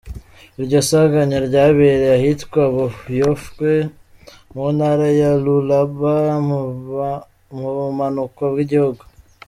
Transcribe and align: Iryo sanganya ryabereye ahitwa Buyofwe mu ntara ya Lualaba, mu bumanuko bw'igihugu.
Iryo 0.59 0.79
sanganya 0.89 1.37
ryabereye 1.47 2.09
ahitwa 2.17 2.61
Buyofwe 2.75 3.71
mu 4.53 4.65
ntara 4.75 5.05
ya 5.19 5.31
Lualaba, 5.43 6.15
mu 7.57 7.69
bumanuko 7.75 8.41
bw'igihugu. 8.53 9.03